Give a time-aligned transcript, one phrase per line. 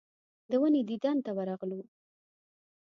[0.49, 1.79] د ونې دیدن ته ورغلو.